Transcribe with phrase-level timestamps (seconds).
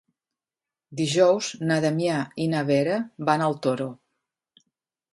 [1.01, 2.17] Dijous na Damià
[2.47, 2.99] i na Vera
[3.31, 3.91] van al Toro.